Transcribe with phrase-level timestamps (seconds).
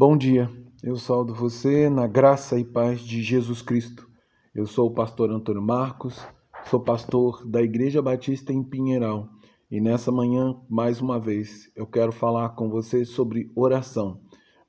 [0.00, 0.48] Bom dia,
[0.80, 4.08] eu saldo você na graça e paz de Jesus Cristo.
[4.54, 6.24] Eu sou o pastor Antônio Marcos,
[6.66, 9.28] sou pastor da Igreja Batista em Pinheiral
[9.68, 14.20] e nessa manhã, mais uma vez, eu quero falar com você sobre oração,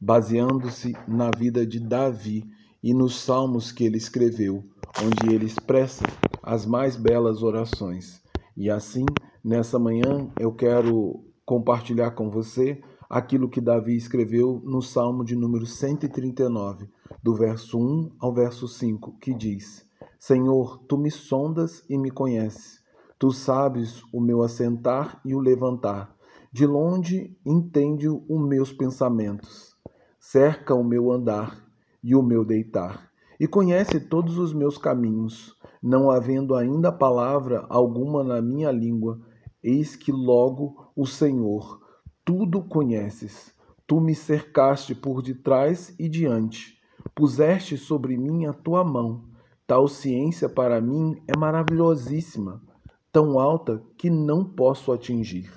[0.00, 2.42] baseando-se na vida de Davi
[2.82, 4.64] e nos salmos que ele escreveu,
[5.04, 6.04] onde ele expressa
[6.42, 8.22] as mais belas orações.
[8.56, 9.04] E assim,
[9.44, 15.64] nessa manhã, eu quero compartilhar com você aquilo que Davi escreveu no Salmo de número
[15.64, 16.90] 139,
[17.22, 19.86] do verso 1 ao verso 5, que diz:
[20.18, 22.82] Senhor, tu me sondas e me conheces.
[23.18, 26.14] Tu sabes o meu assentar e o levantar.
[26.52, 29.74] De longe entende os meus pensamentos.
[30.20, 31.66] Cerca o meu andar
[32.02, 33.10] e o meu deitar.
[33.40, 35.56] E conhece todos os meus caminhos.
[35.82, 39.20] Não havendo ainda palavra alguma na minha língua,
[39.62, 41.87] eis que logo o Senhor
[42.28, 43.54] tudo conheces.
[43.86, 46.78] Tu me cercaste por detrás e diante.
[47.14, 49.24] Puseste sobre mim a tua mão.
[49.66, 52.60] Tal ciência para mim é maravilhosíssima
[53.10, 55.50] tão alta que não posso atingir.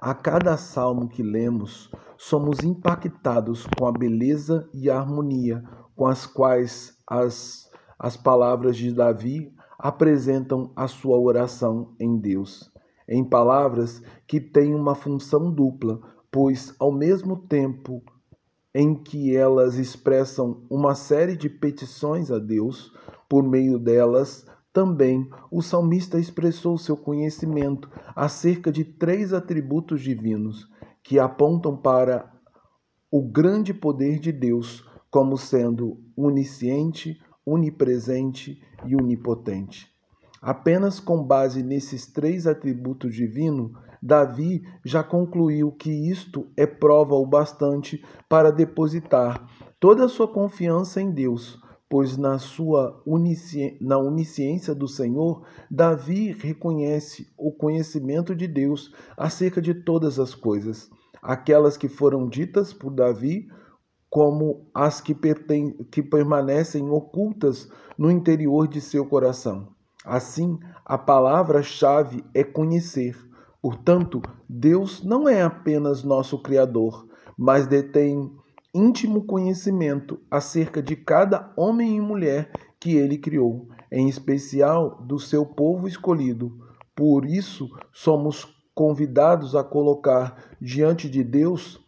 [0.00, 1.88] A cada salmo que lemos,
[2.18, 5.62] somos impactados com a beleza e a harmonia
[5.94, 12.72] com as quais as, as palavras de Davi apresentam a sua oração em Deus.
[13.08, 16.00] Em palavras que têm uma função dupla,
[16.30, 18.02] pois, ao mesmo tempo
[18.74, 22.92] em que elas expressam uma série de petições a Deus,
[23.28, 30.66] por meio delas também o salmista expressou seu conhecimento acerca de três atributos divinos
[31.02, 32.32] que apontam para
[33.10, 39.92] o grande poder de Deus como sendo onisciente, onipresente e onipotente.
[40.42, 43.70] Apenas com base nesses três atributos divinos,
[44.02, 49.48] Davi já concluiu que isto é prova o bastante para depositar
[49.78, 53.78] toda a sua confiança em Deus, pois na sua onisci...
[53.80, 60.90] na onisciência do Senhor, Davi reconhece o conhecimento de Deus acerca de todas as coisas,
[61.22, 63.46] aquelas que foram ditas por Davi,
[64.10, 65.84] como as que, perten...
[65.88, 69.68] que permanecem ocultas no interior de seu coração.
[70.04, 73.16] Assim, a palavra-chave é conhecer.
[73.60, 77.06] Portanto, Deus não é apenas nosso Criador,
[77.38, 78.30] mas detém
[78.74, 85.46] íntimo conhecimento acerca de cada homem e mulher que ele criou, em especial do seu
[85.46, 86.52] povo escolhido.
[86.96, 91.80] Por isso, somos convidados a colocar diante de Deus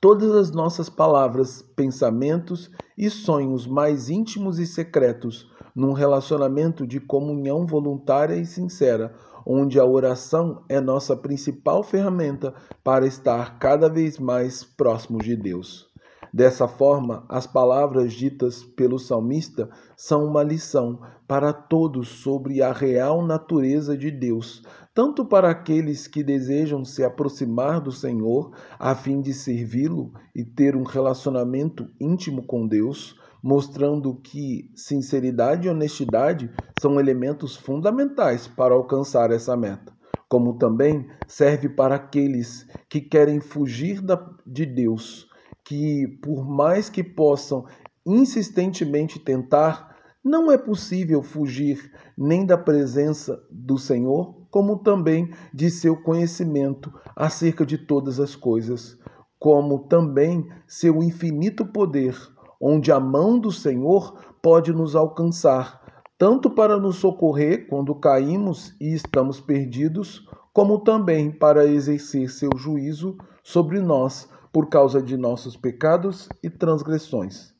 [0.00, 7.66] todas as nossas palavras, pensamentos e sonhos mais íntimos e secretos, num relacionamento de comunhão
[7.66, 14.64] voluntária e sincera, onde a oração é nossa principal ferramenta para estar cada vez mais
[14.64, 15.90] próximos de Deus.
[16.32, 23.22] Dessa forma, as palavras ditas pelo salmista são uma lição para todos sobre a real
[23.22, 24.62] natureza de Deus,
[24.94, 30.74] tanto para aqueles que desejam se aproximar do Senhor a fim de servi-lo e ter
[30.74, 39.32] um relacionamento íntimo com Deus, mostrando que sinceridade e honestidade são elementos fundamentais para alcançar
[39.32, 39.92] essa meta,
[40.28, 44.00] como também serve para aqueles que querem fugir
[44.46, 45.26] de Deus,
[45.64, 47.66] que por mais que possam
[48.06, 55.96] insistentemente tentar, não é possível fugir nem da presença do Senhor, como também de seu
[55.96, 58.96] conhecimento acerca de todas as coisas,
[59.38, 62.14] como também seu infinito poder
[62.62, 65.82] onde a mão do Senhor pode nos alcançar,
[66.16, 73.16] tanto para nos socorrer quando caímos e estamos perdidos, como também para exercer seu juízo
[73.42, 77.52] sobre nós por causa de nossos pecados e transgressões.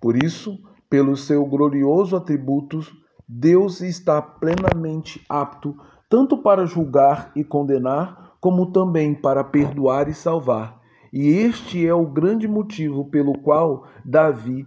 [0.00, 0.58] Por isso,
[0.90, 2.80] pelo seu glorioso atributo,
[3.28, 5.76] Deus está plenamente apto
[6.08, 10.77] tanto para julgar e condenar, como também para perdoar e salvar.
[11.12, 14.66] E este é o grande motivo pelo qual Davi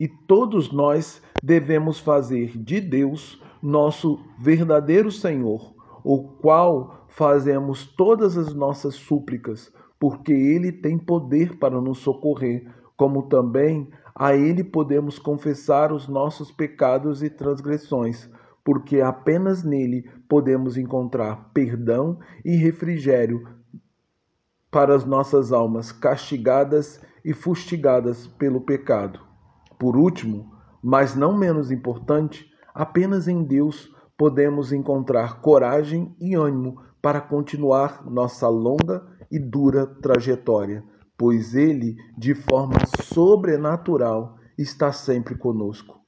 [0.00, 8.54] e todos nós devemos fazer de Deus nosso verdadeiro Senhor, o qual fazemos todas as
[8.54, 12.66] nossas súplicas, porque ele tem poder para nos socorrer,
[12.96, 18.28] como também a ele podemos confessar os nossos pecados e transgressões,
[18.64, 23.46] porque apenas nele podemos encontrar perdão e refrigério
[24.72, 29.20] para as nossas almas castigadas e fustigadas pelo pecado.
[29.78, 30.50] Por último,
[30.82, 38.48] mas não menos importante, apenas em Deus podemos encontrar coragem e ânimo para continuar nossa
[38.48, 40.82] longa e dura trajetória,
[41.18, 46.00] pois ele, de forma sobrenatural, está sempre conosco,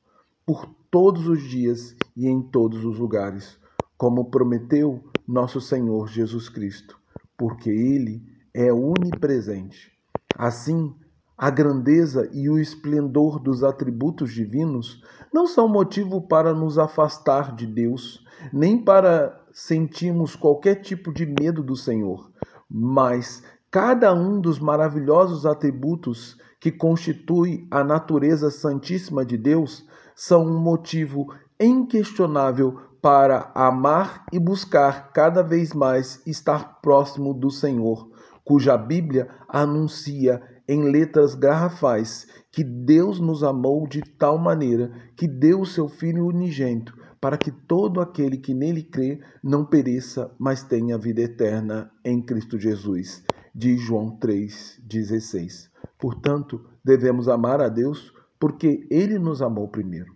[0.46, 3.58] por todos os dias e em todos os lugares,
[3.98, 6.98] como prometeu nosso Senhor Jesus Cristo,
[7.36, 9.90] porque ele é onipresente.
[10.38, 10.94] Assim,
[11.36, 15.02] a grandeza e o esplendor dos atributos divinos
[15.32, 21.62] não são motivo para nos afastar de Deus, nem para sentirmos qualquer tipo de medo
[21.62, 22.30] do Senhor,
[22.70, 29.84] mas cada um dos maravilhosos atributos que constitui a natureza santíssima de Deus
[30.14, 38.08] são um motivo inquestionável para amar e buscar cada vez mais estar próximo do Senhor,
[38.44, 45.60] cuja Bíblia anuncia em letras garrafais que Deus nos amou de tal maneira que deu
[45.60, 50.98] o seu Filho unigênito, para que todo aquele que nele crê não pereça, mas tenha
[50.98, 53.22] vida eterna em Cristo Jesus.
[53.54, 55.70] De João 3,16.
[55.98, 60.12] Portanto, devemos amar a Deus porque ele nos amou primeiro.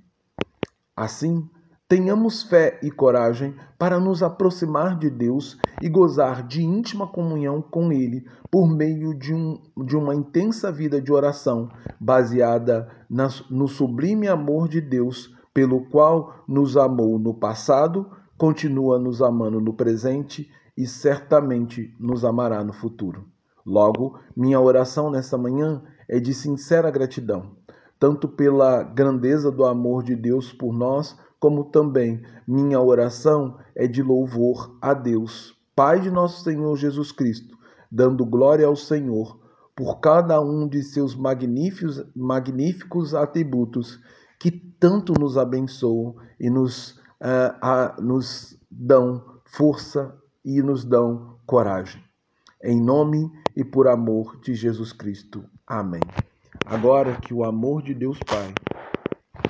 [0.95, 1.49] Assim,
[1.89, 7.91] Tenhamos fé e coragem para nos aproximar de Deus e gozar de íntima comunhão com
[7.91, 12.91] Ele por meio de, um, de uma intensa vida de oração baseada
[13.49, 18.07] no sublime amor de Deus, pelo qual nos amou no passado,
[18.37, 20.47] continua nos amando no presente
[20.77, 23.25] e certamente nos amará no futuro.
[23.65, 27.53] Logo, minha oração nesta manhã é de sincera gratidão,
[27.99, 34.03] tanto pela grandeza do amor de Deus por nós como também minha oração é de
[34.03, 37.57] louvor a Deus, Pai de nosso Senhor Jesus Cristo,
[37.91, 39.39] dando glória ao Senhor
[39.77, 44.01] por cada um de seus magníficos, magníficos atributos
[44.41, 52.03] que tanto nos abençoam e nos, uh, nos dão força e nos dão coragem.
[52.63, 55.45] Em nome e por amor de Jesus Cristo.
[55.65, 56.03] Amém.
[56.67, 58.53] Agora que o amor de Deus Pai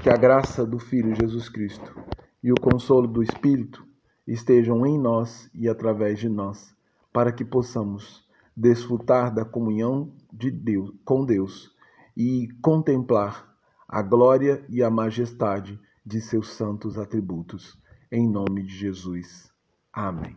[0.09, 1.95] que a graça do Filho Jesus Cristo
[2.43, 3.87] e o consolo do Espírito
[4.27, 6.75] estejam em nós e através de nós,
[7.13, 8.27] para que possamos
[8.57, 11.77] desfrutar da comunhão de Deus com Deus
[12.17, 13.55] e contemplar
[13.87, 17.79] a glória e a majestade de seus santos atributos.
[18.11, 19.53] Em nome de Jesus.
[19.93, 20.35] Amém.